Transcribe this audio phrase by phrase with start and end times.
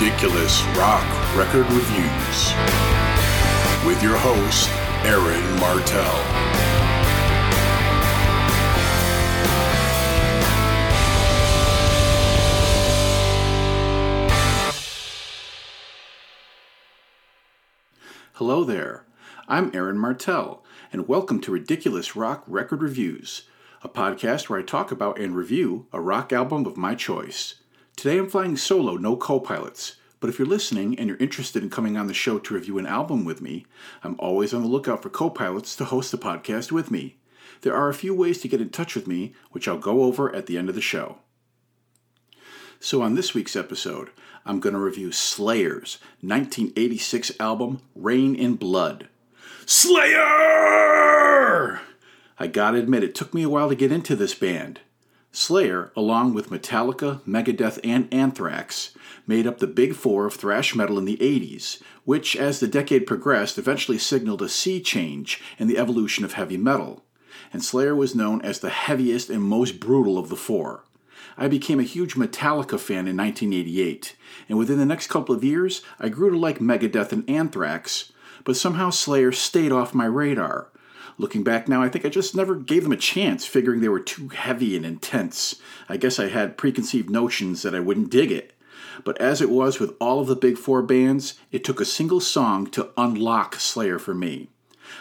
[0.00, 1.04] Ridiculous Rock
[1.36, 2.54] Record Reviews
[3.86, 4.70] with your host,
[5.04, 6.00] Aaron Martell.
[18.32, 19.04] Hello there.
[19.48, 23.42] I'm Aaron Martell, and welcome to Ridiculous Rock Record Reviews,
[23.82, 27.59] a podcast where I talk about and review a rock album of my choice.
[28.00, 31.68] Today I'm flying solo, no co pilots, but if you're listening and you're interested in
[31.68, 33.66] coming on the show to review an album with me,
[34.02, 37.18] I'm always on the lookout for co pilots to host the podcast with me.
[37.60, 40.34] There are a few ways to get in touch with me, which I'll go over
[40.34, 41.18] at the end of the show.
[42.78, 44.08] So, on this week's episode,
[44.46, 49.10] I'm going to review Slayer's 1986 album, Reign in Blood.
[49.66, 50.22] Slayer!
[52.38, 54.80] I gotta admit, it took me a while to get into this band.
[55.32, 58.90] Slayer, along with Metallica, Megadeth, and Anthrax,
[59.28, 63.06] made up the big four of thrash metal in the 80s, which, as the decade
[63.06, 67.04] progressed, eventually signaled a sea change in the evolution of heavy metal.
[67.52, 70.84] And Slayer was known as the heaviest and most brutal of the four.
[71.38, 74.16] I became a huge Metallica fan in 1988,
[74.48, 78.56] and within the next couple of years, I grew to like Megadeth and Anthrax, but
[78.56, 80.70] somehow Slayer stayed off my radar.
[81.20, 84.00] Looking back now, I think I just never gave them a chance, figuring they were
[84.00, 85.56] too heavy and intense.
[85.86, 88.54] I guess I had preconceived notions that I wouldn't dig it.
[89.04, 92.20] But as it was with all of the big four bands, it took a single
[92.20, 94.48] song to unlock Slayer for me.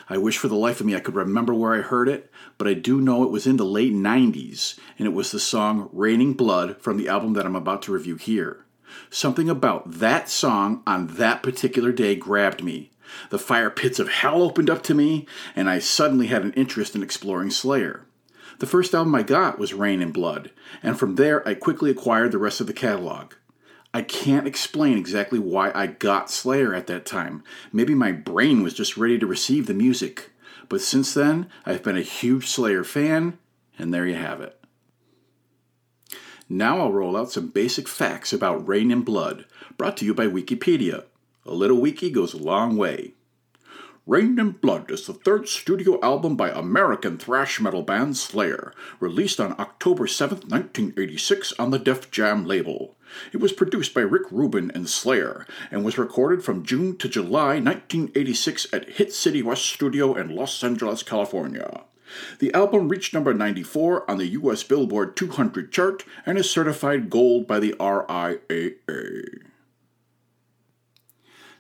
[0.10, 2.68] I wish for the life of me I could remember where I heard it, but
[2.68, 6.34] I do know it was in the late 90s, and it was the song Raining
[6.34, 8.66] Blood from the album that I'm about to review here.
[9.10, 12.92] Something about that song on that particular day grabbed me.
[13.30, 16.96] The fire pits of hell opened up to me, and I suddenly had an interest
[16.96, 18.06] in exploring Slayer.
[18.60, 20.52] The first album I got was Reign in Blood,
[20.84, 23.34] and from there I quickly acquired the rest of the catalog.
[23.94, 27.44] I can't explain exactly why I got Slayer at that time.
[27.72, 30.30] Maybe my brain was just ready to receive the music.
[30.68, 33.40] But since then, I've been a huge Slayer fan,
[33.80, 34.60] and there you have it.
[36.48, 39.46] Now I'll roll out some basic facts about Reign in Blood,
[39.78, 41.06] brought to you by Wikipedia.
[41.46, 43.14] A little wiki goes a long way.
[44.06, 49.40] Reign in Blood is the third studio album by American thrash metal band Slayer, released
[49.40, 52.98] on October 7, 1986 on the Def Jam label.
[53.32, 57.60] It was produced by Rick Rubin and Slayer and was recorded from June to July
[57.60, 61.84] 1986 at Hit City West Studio in Los Angeles, California.
[62.40, 67.48] The album reached number 94 on the US Billboard 200 chart and is certified gold
[67.48, 69.49] by the RIAA.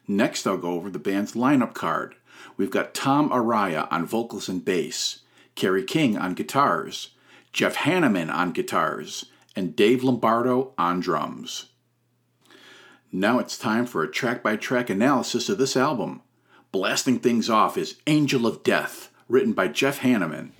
[0.09, 2.15] Next, I'll go over the band's lineup card.
[2.57, 5.19] We've got Tom Araya on vocals and bass,
[5.53, 7.11] Kerry King on guitars,
[7.53, 9.25] Jeff Hanneman on guitars,
[9.55, 11.67] and Dave Lombardo on drums.
[13.11, 16.23] Now it's time for a track by track analysis of this album.
[16.71, 20.53] Blasting things off is Angel of Death, written by Jeff Hanneman.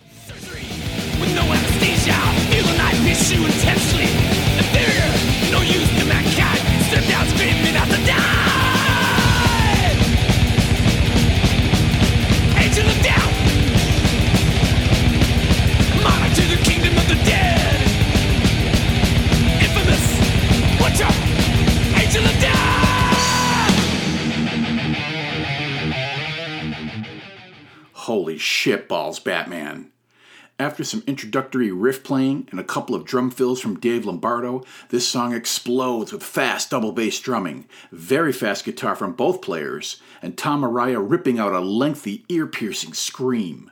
[28.10, 29.92] Holy shit balls, Batman.
[30.58, 35.08] After some introductory riff playing and a couple of drum fills from Dave Lombardo, this
[35.08, 40.64] song explodes with fast double bass drumming, very fast guitar from both players, and Tom
[40.64, 43.70] Araya ripping out a lengthy, ear piercing scream.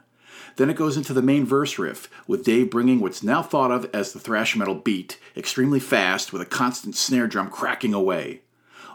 [0.57, 3.89] Then it goes into the main verse riff, with Dave bringing what's now thought of
[3.91, 8.41] as the thrash metal beat, extremely fast with a constant snare drum cracking away.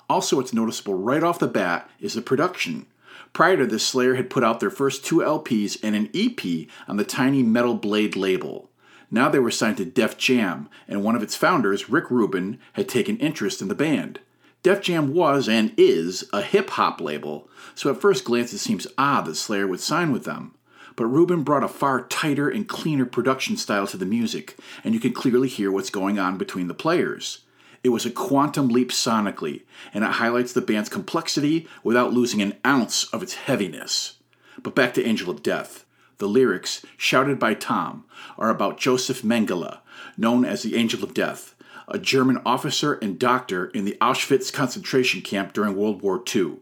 [0.08, 2.86] Also, what's noticeable right off the bat is the production.
[3.32, 6.96] Prior to this, Slayer had put out their first two LPs and an EP on
[6.96, 8.70] the tiny Metal Blade label.
[9.10, 12.88] Now they were signed to Def Jam, and one of its founders, Rick Rubin, had
[12.88, 14.20] taken interest in the band.
[14.62, 18.86] Def Jam was and is a hip hop label, so at first glance it seems
[18.96, 20.54] odd that Slayer would sign with them.
[20.96, 25.00] But Rubin brought a far tighter and cleaner production style to the music, and you
[25.00, 27.40] can clearly hear what's going on between the players.
[27.84, 29.62] It was a quantum leap sonically,
[29.92, 34.18] and it highlights the band's complexity without losing an ounce of its heaviness.
[34.62, 35.84] But back to Angel of Death.
[36.18, 38.04] The lyrics, shouted by Tom,
[38.38, 39.78] are about Joseph Mengele,
[40.16, 41.56] known as the Angel of Death,
[41.88, 46.58] a German officer and doctor in the Auschwitz concentration camp during World War II.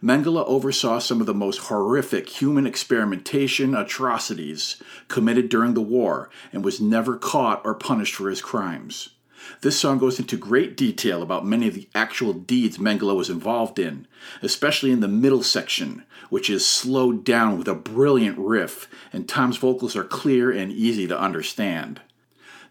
[0.00, 6.64] Mengele oversaw some of the most horrific human experimentation atrocities committed during the war and
[6.64, 9.13] was never caught or punished for his crimes.
[9.60, 13.78] This song goes into great detail about many of the actual deeds Mengele was involved
[13.78, 14.06] in,
[14.42, 19.56] especially in the middle section, which is slowed down with a brilliant riff, and Tom's
[19.56, 22.00] vocals are clear and easy to understand.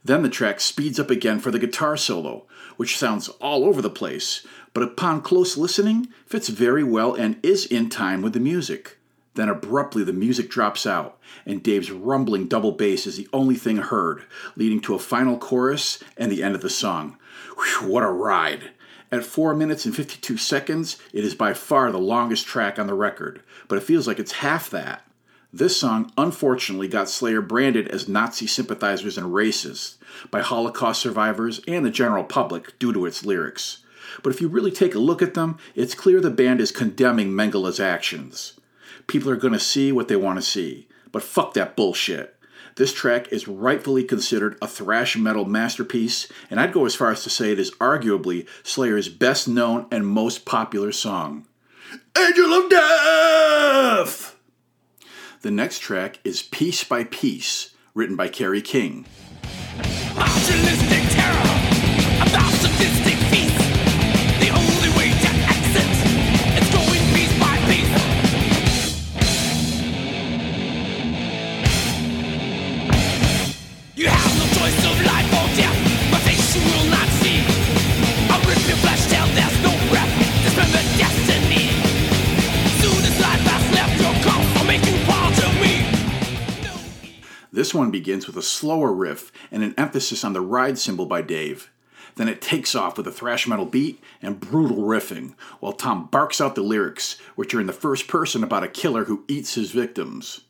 [0.05, 2.45] Then the track speeds up again for the guitar solo,
[2.75, 7.65] which sounds all over the place, but upon close listening, fits very well and is
[7.65, 8.97] in time with the music.
[9.35, 13.77] Then abruptly the music drops out, and Dave's rumbling double bass is the only thing
[13.77, 14.23] heard,
[14.55, 17.17] leading to a final chorus and the end of the song.
[17.57, 18.71] Whew, what a ride!
[19.11, 22.93] At 4 minutes and 52 seconds, it is by far the longest track on the
[22.93, 25.07] record, but it feels like it's half that.
[25.51, 29.97] This song unfortunately got Slayer branded as Nazi sympathizers and racists
[30.31, 33.83] by Holocaust survivors and the general public due to its lyrics.
[34.23, 37.29] But if you really take a look at them, it's clear the band is condemning
[37.29, 38.59] Mengele's actions.
[39.07, 42.35] People are going to see what they want to see, but fuck that bullshit.
[42.75, 47.23] This track is rightfully considered a thrash metal masterpiece, and I'd go as far as
[47.23, 51.45] to say it is arguably Slayer's best known and most popular song.
[52.17, 54.39] Angel of Death!
[55.41, 59.05] The next track is Piece by Piece, written by Kerry King.
[87.73, 91.23] This one begins with a slower riff and an emphasis on the ride cymbal by
[91.23, 91.71] Dave.
[92.17, 96.39] Then it takes off with a thrash metal beat and brutal riffing, while Tom barks
[96.39, 99.71] out the lyrics, which are in the first person about a killer who eats his
[99.71, 100.41] victims.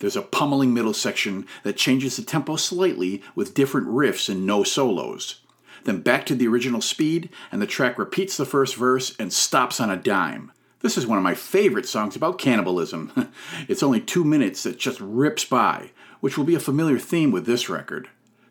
[0.00, 4.64] There's a pummeling middle section that changes the tempo slightly with different riffs and no
[4.64, 5.38] solos.
[5.84, 9.78] Then back to the original speed, and the track repeats the first verse and stops
[9.78, 10.50] on a dime.
[10.80, 13.30] This is one of my favorite songs about cannibalism.
[13.68, 15.92] it's only two minutes that just rips by,
[16.22, 18.08] which will be a familiar theme with this record.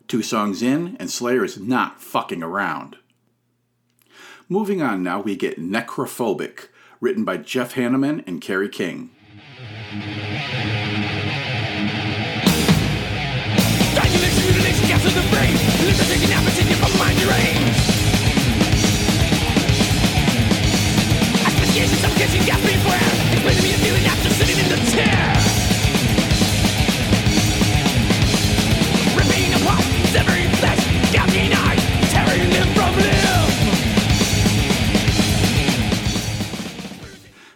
[0.09, 2.97] Two songs in, and Slayer is not fucking around.
[4.49, 6.67] Moving on now, we get Necrophobic,
[6.99, 9.11] written by Jeff Hanneman and Kerry King.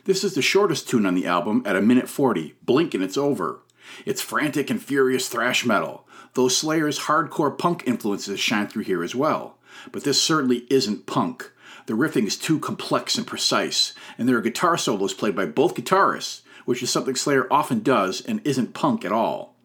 [0.06, 2.54] This is the shortest tune on the album at a minute 40.
[2.63, 3.62] Blink and it's over.
[4.06, 9.16] It's frantic and furious thrash metal, though Slayer's hardcore punk influences shine through here as
[9.16, 9.57] well.
[9.92, 11.52] But this certainly isn't punk.
[11.88, 15.74] The riffing is too complex and precise, and there are guitar solos played by both
[15.74, 19.56] guitarists, which is something Slayer often does and isn't punk at all.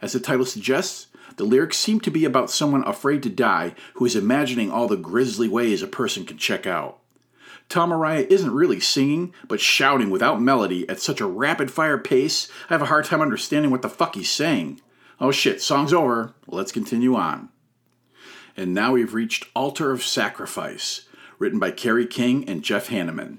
[0.00, 4.04] As the title suggests, the lyrics seem to be about someone afraid to die who
[4.04, 6.98] is imagining all the grisly ways a person can check out.
[7.68, 12.48] Tom Araya isn't really singing, but shouting without melody at such a rapid fire pace,
[12.68, 14.80] I have a hard time understanding what the fuck he's saying.
[15.20, 16.34] Oh shit, song's over.
[16.46, 17.48] Let's continue on.
[18.56, 21.06] And now we've reached Altar of Sacrifice,
[21.38, 23.38] written by Kerry King and Jeff Hanneman.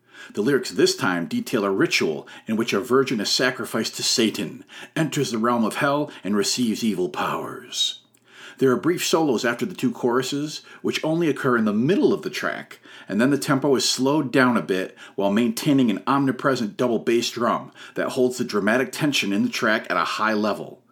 [0.33, 4.63] The lyrics this time detail a ritual in which a virgin is sacrificed to Satan,
[4.95, 7.99] enters the realm of hell, and receives evil powers.
[8.57, 12.21] There are brief solos after the two choruses, which only occur in the middle of
[12.21, 16.77] the track, and then the tempo is slowed down a bit while maintaining an omnipresent
[16.77, 20.83] double bass drum that holds the dramatic tension in the track at a high level.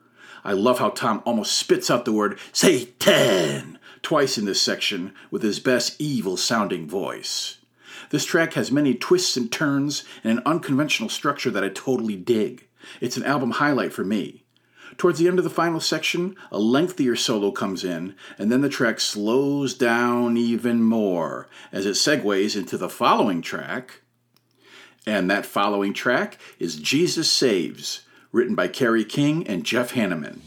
[0.44, 5.44] I love how Tom almost spits out the word Satan twice in this section with
[5.44, 7.59] his best evil sounding voice.
[8.10, 12.68] This track has many twists and turns and an unconventional structure that I totally dig.
[13.02, 14.46] It's an album highlight for me.
[14.98, 18.70] Towards the end of the final section, a lengthier solo comes in, and then the
[18.70, 24.02] track slows down even more as it segues into the following track.
[25.06, 28.02] And that following track is Jesus Saves,
[28.32, 30.40] written by Kerry King and Jeff Hanneman.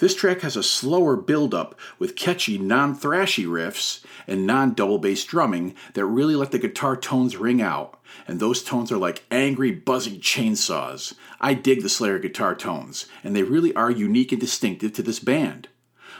[0.00, 4.96] This track has a slower build up with catchy non thrashy riffs and non double
[4.96, 8.00] bass drumming that really let the guitar tones ring out.
[8.26, 11.12] And those tones are like angry, buzzing chainsaws.
[11.38, 15.20] I dig the Slayer guitar tones, and they really are unique and distinctive to this
[15.20, 15.68] band.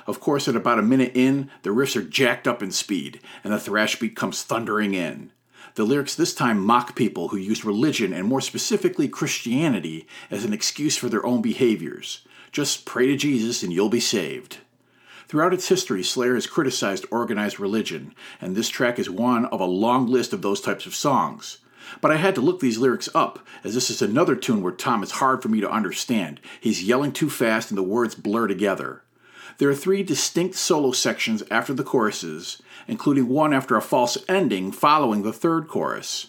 [0.06, 3.50] Of course, at about a minute in, the riffs are jacked up in speed, and
[3.50, 5.32] the thrash beat comes thundering in.
[5.76, 10.52] The lyrics this time mock people who use religion, and more specifically Christianity, as an
[10.52, 12.26] excuse for their own behaviors.
[12.52, 14.58] Just pray to Jesus and you'll be saved.
[15.28, 19.64] Throughout its history, Slayer has criticized organized religion, and this track is one of a
[19.64, 21.58] long list of those types of songs.
[22.00, 25.04] But I had to look these lyrics up, as this is another tune where Tom
[25.04, 26.40] is hard for me to understand.
[26.60, 29.02] He's yelling too fast and the words blur together.
[29.58, 34.72] There are three distinct solo sections after the choruses, including one after a false ending
[34.72, 36.28] following the third chorus.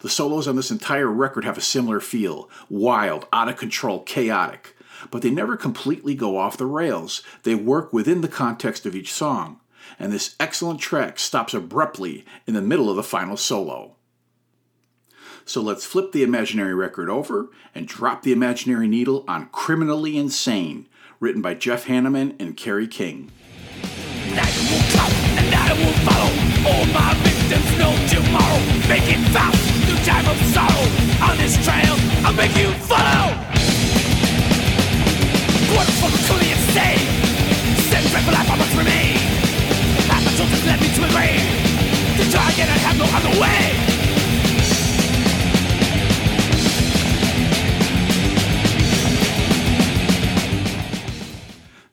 [0.00, 4.74] The solos on this entire record have a similar feel wild, out of control, chaotic.
[5.10, 7.22] But they never completely go off the rails.
[7.42, 9.60] They work within the context of each song.
[9.98, 13.96] And this excellent track stops abruptly in the middle of the final solo.
[15.44, 20.88] So let's flip the imaginary record over and drop the imaginary needle on Criminally Insane
[21.20, 23.30] written by Jeff Hanneman and Kerry King.
[24.34, 26.30] Night will come and night will follow.
[26.68, 28.58] All my victims know tomorrow.
[29.32, 31.30] Fast time of sorrow.
[31.30, 33.47] On this trail, I'll make you follow.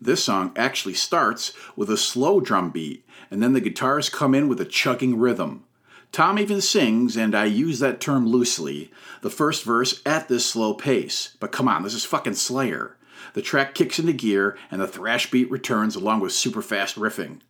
[0.06, 4.48] This song actually starts with a slow drum beat, and then the guitars come in
[4.48, 5.64] with a chugging rhythm.
[6.12, 10.76] Tom even sings, and I use that term loosely, the first verse at this slow
[10.76, 11.36] pace.
[11.40, 12.96] But come on, this is fucking Slayer.
[13.34, 17.42] The track kicks into gear, and the thrash beat returns along with super fast riffing.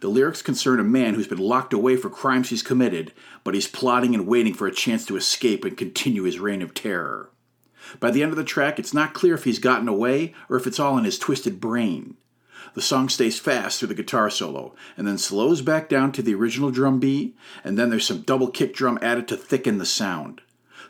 [0.00, 3.12] The lyrics concern a man who's been locked away for crimes he's committed,
[3.44, 6.74] but he's plotting and waiting for a chance to escape and continue his reign of
[6.74, 7.30] terror.
[8.00, 10.66] By the end of the track, it's not clear if he's gotten away or if
[10.66, 12.16] it's all in his twisted brain.
[12.74, 16.34] The song stays fast through the guitar solo, and then slows back down to the
[16.34, 20.40] original drum beat, and then there's some double kick drum added to thicken the sound.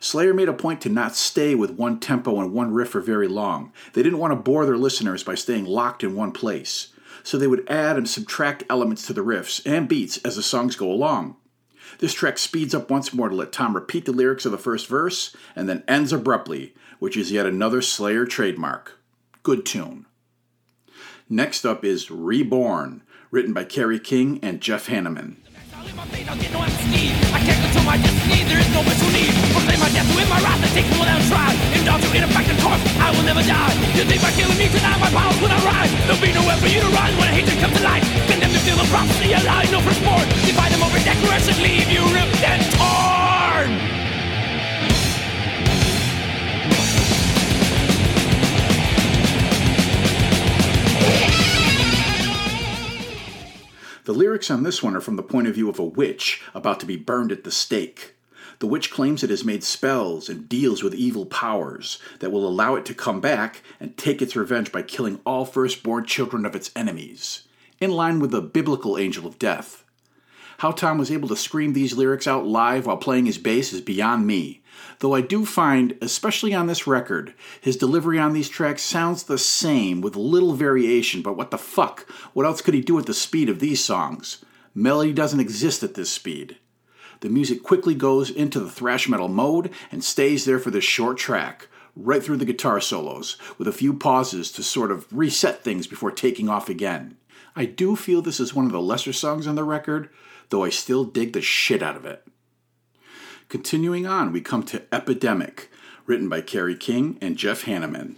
[0.05, 3.27] Slayer made a point to not stay with one tempo and one riff for very
[3.27, 3.73] long.
[3.95, 6.89] They didn't want to bore their listeners by staying locked in one place,
[7.23, 10.77] so they would add and subtract elements to the riffs and beats as the songs
[10.77, 11.37] go along.
[12.01, 14.89] This track speeds up once more to let Tom repeat the lyrics of the first
[14.89, 18.99] verse and then ends abruptly, which is yet another Slayer trademark.
[19.43, 20.05] Good tune.
[21.31, 25.37] Next up is Reborn, written by Kerry King and Jeff Hanneman.
[38.85, 44.04] For prophecy, alive, no firstborn Divide them over decoration, leave you ripped and torn
[54.05, 56.79] The lyrics on this one are from the point of view of a witch about
[56.81, 58.15] to be burned at the stake.
[58.59, 62.75] The witch claims it has made spells and deals with evil powers that will allow
[62.75, 66.71] it to come back and take its revenge by killing all firstborn children of its
[66.77, 67.45] enemies,
[67.81, 69.84] in line with the biblical angel of death.
[70.59, 73.81] How Tom was able to scream these lyrics out live while playing his bass is
[73.81, 74.63] beyond me,
[75.01, 79.39] though I do find, especially on this record, his delivery on these tracks sounds the
[79.39, 82.09] same with little variation, but what the fuck?
[82.33, 84.45] What else could he do at the speed of these songs?
[84.75, 86.59] Melody doesn't exist at this speed.
[87.21, 91.17] The music quickly goes into the thrash metal mode and stays there for this short
[91.17, 95.87] track, right through the guitar solos, with a few pauses to sort of reset things
[95.87, 97.17] before taking off again.
[97.57, 100.11] I do feel this is one of the lesser songs on the record,
[100.51, 102.27] though I still dig the shit out of it.
[103.49, 105.71] Continuing on, we come to Epidemic,
[106.07, 108.17] written by Kerry King and Jeff Hanneman.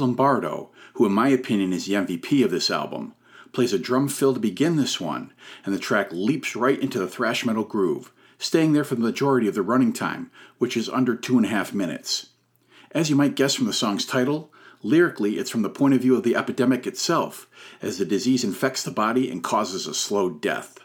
[0.00, 3.14] Lombardo, who in my opinion is the MVP of this album,
[3.52, 5.32] plays a drum fill to begin this one,
[5.64, 9.48] and the track leaps right into the thrash metal groove, staying there for the majority
[9.48, 12.30] of the running time, which is under two and a half minutes.
[12.92, 14.50] As you might guess from the song's title,
[14.82, 17.46] Lyrically, it's from the point of view of the epidemic itself,
[17.82, 20.78] as the disease infects the body and causes a slow death.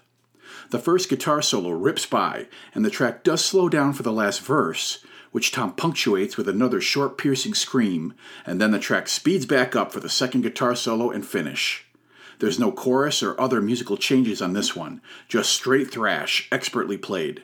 [0.71, 4.41] The first guitar solo rips by, and the track does slow down for the last
[4.41, 8.13] verse, which Tom punctuates with another short, piercing scream,
[8.45, 11.85] and then the track speeds back up for the second guitar solo and finish.
[12.39, 17.43] There's no chorus or other musical changes on this one, just straight thrash, expertly played.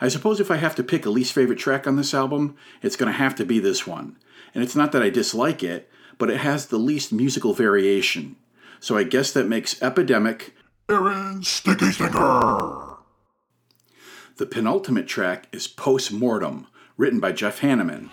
[0.00, 2.96] I suppose if I have to pick a least favorite track on this album, it's
[2.96, 4.16] going to have to be this one.
[4.52, 8.34] And it's not that I dislike it, but it has the least musical variation.
[8.80, 10.56] So I guess that makes Epidemic
[10.88, 12.96] Aaron Sticky Stinker.
[14.36, 16.66] The penultimate track is Post Mortem,
[17.00, 18.10] written by Jeff Hanneman.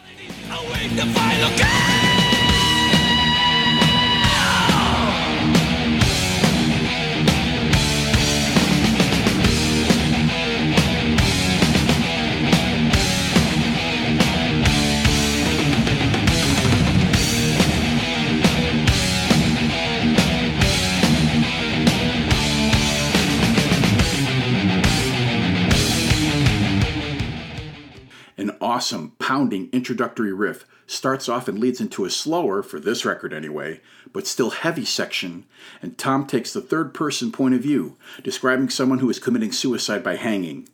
[28.77, 33.81] Awesome, pounding introductory riff starts off and leads into a slower, for this record anyway,
[34.13, 35.46] but still heavy section,
[35.81, 40.03] and Tom takes the third person point of view, describing someone who is committing suicide
[40.03, 40.69] by hanging.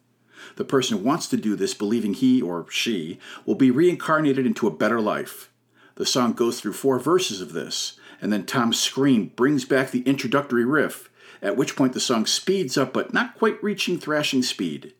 [0.57, 4.75] The person wants to do this believing he or she will be reincarnated into a
[4.75, 5.49] better life.
[5.95, 10.01] The song goes through four verses of this, and then Tom's scream brings back the
[10.01, 11.09] introductory riff,
[11.41, 14.93] at which point the song speeds up but not quite reaching thrashing speed.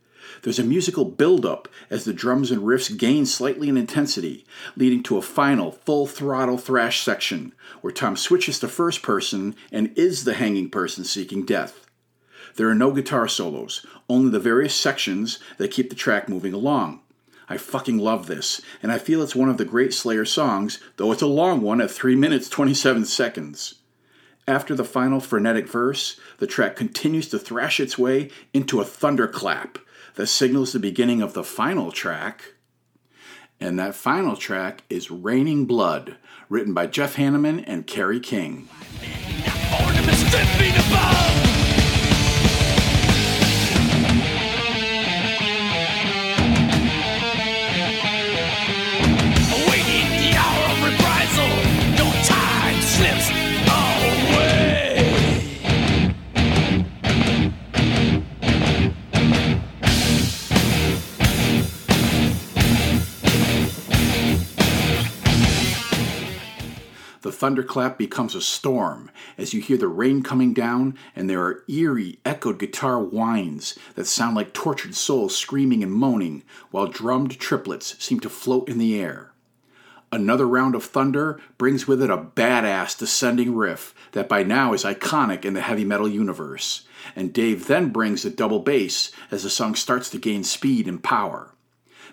[0.44, 5.18] There's a musical build-up as the drums and riffs gain slightly in intensity, leading to
[5.18, 10.34] a final full throttle thrash section where Tom switches to first person and is the
[10.34, 11.88] hanging person seeking death.
[12.58, 17.00] There are no guitar solos, only the various sections that keep the track moving along.
[17.48, 21.14] I fucking love this, and I feel it's one of the great Slayer songs, though
[21.14, 23.76] it's a long one at 3 minutes 27 seconds.
[24.46, 29.78] After the final frenetic verse, the track continues to thrash its way into a thunderclap
[30.16, 32.54] that signals the beginning of the final track.
[33.60, 36.18] And that final track is Raining Blood,
[36.50, 38.68] written by Jeff Hanneman and Kerry King.
[67.44, 72.18] Thunderclap becomes a storm as you hear the rain coming down, and there are eerie,
[72.24, 78.18] echoed guitar whines that sound like tortured souls screaming and moaning, while drummed triplets seem
[78.18, 79.34] to float in the air.
[80.10, 84.86] Another round of thunder brings with it a badass descending riff that by now is
[84.86, 89.50] iconic in the heavy metal universe, and Dave then brings the double bass as the
[89.50, 91.53] song starts to gain speed and power.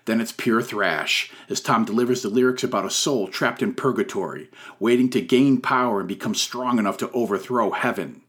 [0.05, 4.51] Then it's pure thrash, as Tom delivers the lyrics about a soul trapped in purgatory,
[4.79, 8.23] waiting to gain power and become strong enough to overthrow heaven.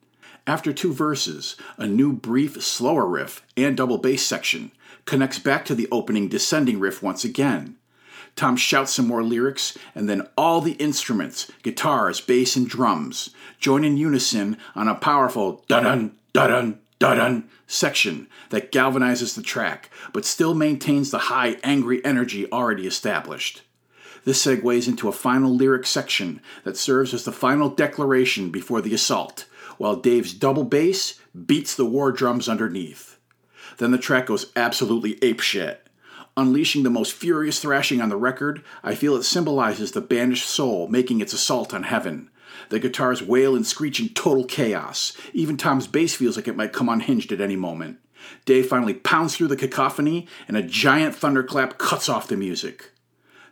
[0.48, 4.72] After two verses, a new brief, slower riff and double bass section
[5.06, 7.78] connects back to the opening descending riff once again.
[8.36, 13.84] Tom shouts some more lyrics, and then all the instruments guitars, bass, and drums join
[13.84, 20.26] in unison on a powerful dun dun dun dun section that galvanizes the track, but
[20.26, 23.62] still maintains the high, angry energy already established.
[24.24, 28.94] This segues into a final lyric section that serves as the final declaration before the
[28.94, 29.46] assault,
[29.78, 33.18] while Dave's double bass beats the war drums underneath.
[33.78, 35.78] Then the track goes absolutely apeshit.
[36.38, 40.88] Unleashing the most furious thrashing on the record, I feel it symbolizes the banished soul
[40.88, 42.30] making its assault on heaven.
[42.72, 45.12] The guitars wail and screech in total chaos.
[45.34, 48.00] Even Tom's bass feels like it might come unhinged at any moment.
[48.46, 52.92] Dave finally pounds through the cacophony, and a giant thunderclap cuts off the music.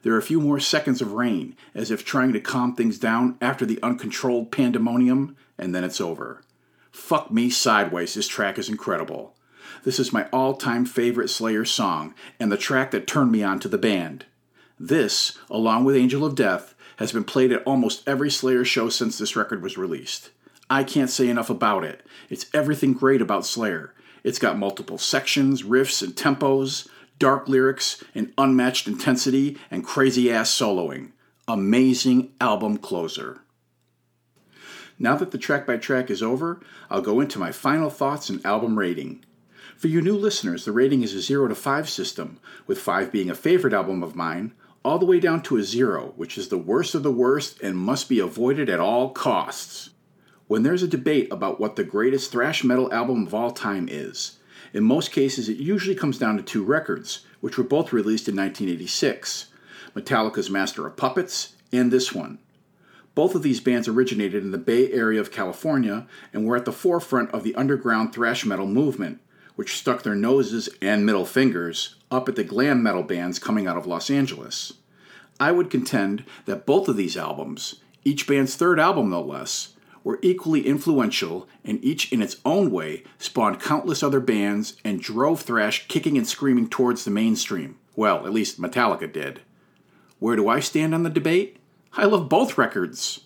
[0.04, 3.38] There are a few more seconds of rain, as if trying to calm things down
[3.42, 6.42] after the uncontrolled pandemonium, and then it's over.
[6.90, 9.36] Fuck me sideways, this track is incredible.
[9.84, 13.60] This is my all time favorite Slayer song, and the track that turned me on
[13.60, 14.28] to the band.
[14.80, 19.18] This, along with Angel of Death, has been played at almost every Slayer show since
[19.18, 20.32] this record was released.
[20.70, 22.06] I can't say enough about it.
[22.30, 23.94] It's everything great about Slayer.
[24.22, 30.52] It's got multiple sections, riffs, and tempos, dark lyrics, and unmatched intensity, and crazy ass
[30.52, 31.14] soloing.
[31.48, 33.40] Amazing album closer.
[35.00, 36.60] Now that the track by track is over,
[36.90, 39.24] I'll go into my final thoughts and album rating.
[39.78, 43.30] For you new listeners, the rating is a 0 to 5 system, with 5 being
[43.30, 46.58] a favorite album of mine, all the way down to a zero, which is the
[46.58, 49.90] worst of the worst and must be avoided at all costs.
[50.48, 54.38] When there's a debate about what the greatest thrash metal album of all time is,
[54.74, 58.36] in most cases it usually comes down to two records, which were both released in
[58.36, 59.48] 1986
[59.96, 62.40] Metallica's Master of Puppets and this one.
[63.16, 66.72] Both of these bands originated in the Bay Area of California and were at the
[66.72, 69.20] forefront of the underground thrash metal movement,
[69.60, 73.76] which stuck their noses and middle fingers up at the glam metal bands coming out
[73.76, 74.72] of Los Angeles.
[75.38, 80.18] I would contend that both of these albums, each band's third album no less, were
[80.22, 85.90] equally influential and each in its own way spawned countless other bands and drove thrash
[85.90, 87.78] kicking and screaming towards the mainstream.
[87.98, 89.42] Well, at least Metallica did.
[90.20, 91.58] Where do I stand on the debate?
[91.98, 93.26] I love both records.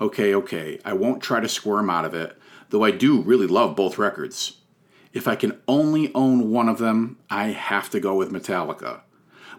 [0.00, 2.38] Okay, okay, I won't try to squirm out of it,
[2.70, 4.57] though I do really love both records.
[5.12, 9.00] If I can only own one of them, I have to go with Metallica.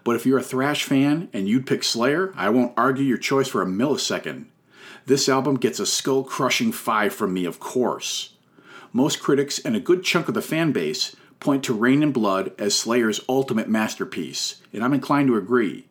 [0.04, 3.48] But if you're a thrash fan and you'd pick Slayer, I won't argue your choice
[3.48, 4.46] for a millisecond.
[5.06, 8.34] This album gets a skull crushing 5 from me, of course.
[8.92, 12.52] Most critics and a good chunk of the fan base point to Reign in Blood
[12.58, 15.86] as Slayer's ultimate masterpiece, and I'm inclined to agree.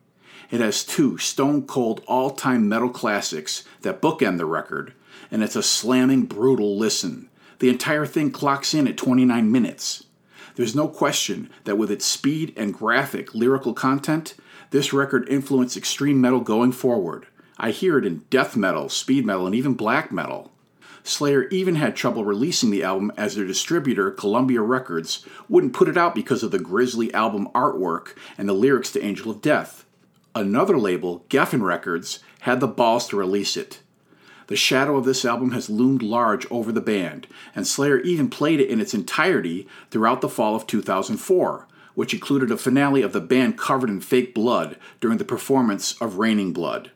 [0.52, 4.94] It has two stone cold all time metal classics that bookend the record,
[5.32, 7.30] and it's a slamming, brutal listen.
[7.60, 10.06] The entire thing clocks in at 29 minutes.
[10.56, 14.36] There's no question that with its speed and graphic lyrical content,
[14.72, 17.28] this record influenced extreme metal going forward.
[17.58, 20.52] I hear it in death metal, speed metal, and even black metal.
[21.04, 25.98] Slayer even had trouble releasing the album as their distributor, Columbia Records, wouldn't put it
[25.98, 29.86] out because of the grisly album artwork and the lyrics to Angel of Death.
[30.36, 33.80] Another label, Geffen Records, had the balls to release it.
[34.50, 38.60] The shadow of this album has loomed large over the band, and Slayer even played
[38.60, 43.22] it in its entirety throughout the fall of 2004, which included a finale of the
[43.22, 46.90] band covered in fake blood during the performance of Raining Blood.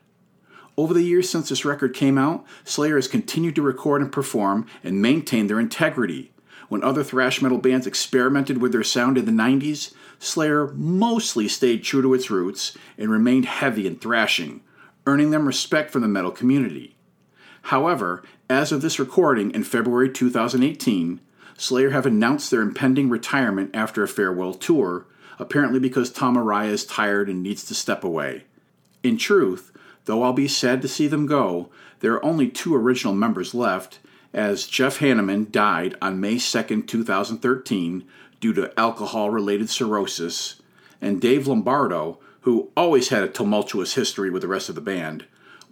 [0.76, 4.66] Over the years since this record came out, Slayer has continued to record and perform
[4.82, 6.32] and maintain their integrity.
[6.68, 11.84] When other thrash metal bands experimented with their sound in the 90s, Slayer mostly stayed
[11.84, 14.60] true to its roots and remained heavy and thrashing,
[15.06, 16.93] earning them respect from the metal community.
[17.68, 21.18] However, as of this recording in February 2018,
[21.56, 25.06] Slayer have announced their impending retirement after a farewell tour,
[25.38, 28.44] apparently because Tom Araya is tired and needs to step away.
[29.02, 29.72] In truth,
[30.04, 33.98] though I'll be sad to see them go, there are only two original members left,
[34.34, 38.04] as Jeff Hanneman died on May 2, 2013,
[38.40, 40.60] due to alcohol related cirrhosis,
[41.00, 45.24] and Dave Lombardo, who always had a tumultuous history with the rest of the band,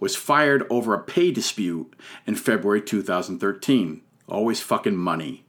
[0.03, 1.95] was fired over a pay dispute
[2.27, 4.01] in February 2013.
[4.27, 5.45] Always fucking money.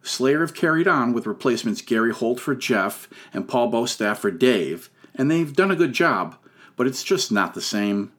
[0.00, 4.90] Slayer have carried on with replacements Gary Holt for Jeff and Paul Bostaph for Dave,
[5.16, 6.36] and they've done a good job,
[6.76, 8.12] but it's just not the same.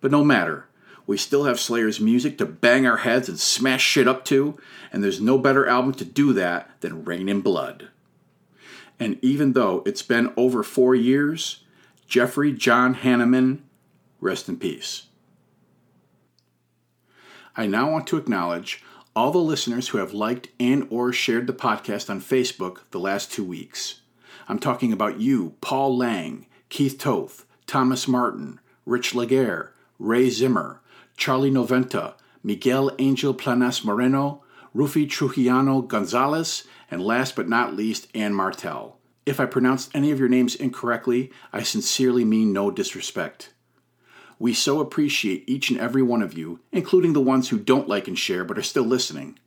[0.00, 0.68] But no matter,
[1.08, 4.56] we still have Slayer's music to bang our heads and smash shit up to,
[4.92, 7.88] and there's no better album to do that than Reign in Blood.
[9.00, 11.64] And even though it's been over four years,
[12.06, 13.62] Jeffrey John Hanneman,
[14.20, 15.08] rest in peace.
[17.58, 18.82] I now want to acknowledge
[19.14, 23.32] all the listeners who have liked and or shared the podcast on Facebook the last
[23.32, 24.02] two weeks.
[24.46, 30.82] I'm talking about you, Paul Lang, Keith Toth, Thomas Martin, Rich Laguerre, Ray Zimmer,
[31.16, 34.42] Charlie Noventa, Miguel Angel Planas Moreno,
[34.74, 38.98] Rufi Trujillano Gonzalez, and last but not least, Ann Martel.
[39.24, 43.54] If I pronounced any of your names incorrectly, I sincerely mean no disrespect.
[44.38, 48.06] We so appreciate each and every one of you, including the ones who don't like
[48.06, 49.38] and share but are still listening.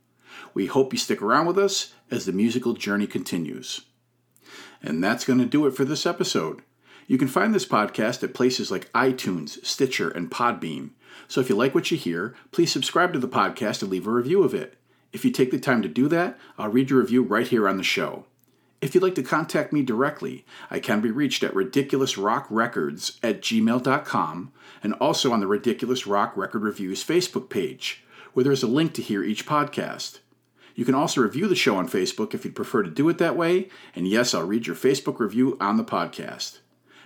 [0.52, 3.82] We hope you stick around with us as the musical journey continues.
[4.82, 6.62] And that's going to do it for this episode.
[7.06, 10.90] You can find this podcast at places like iTunes, Stitcher, and Podbean.
[11.28, 14.10] So if you like what you hear, please subscribe to the podcast and leave a
[14.10, 14.76] review of it.
[15.12, 17.76] If you take the time to do that, I'll read your review right here on
[17.76, 18.26] the show.
[18.80, 24.52] If you'd like to contact me directly, I can be reached at ridiculousrockrecords at gmail.com
[24.82, 29.02] and also on the Ridiculous Rock Record Reviews Facebook page, where there's a link to
[29.02, 30.20] hear each podcast.
[30.74, 33.36] You can also review the show on Facebook if you'd prefer to do it that
[33.36, 36.60] way, and yes, I'll read your Facebook review on the podcast.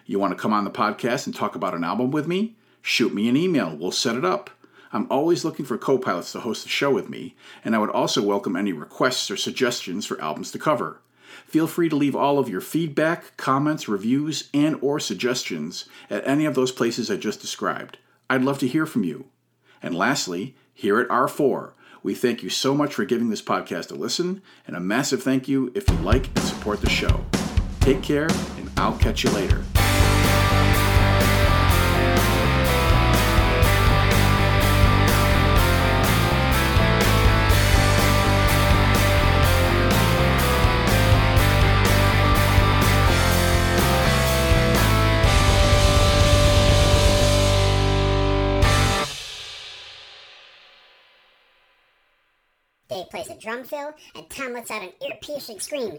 [0.06, 2.54] You want to come on the podcast and talk about an album with me?
[2.82, 4.48] Shoot me an email, we'll set it up.
[4.92, 7.34] I'm always looking for co pilots to host the show with me,
[7.64, 11.00] and I would also welcome any requests or suggestions for albums to cover.
[11.46, 16.44] Feel free to leave all of your feedback, comments, reviews, and or suggestions at any
[16.44, 17.98] of those places I just described.
[18.28, 19.26] I'd love to hear from you.
[19.82, 23.94] And lastly, here at R4, we thank you so much for giving this podcast a
[23.94, 27.24] listen, and a massive thank you if you like and support the show.
[27.80, 29.64] Take care, and I'll catch you later.
[53.44, 55.98] Drum fill, and Tom lets out an ear-piercing scream.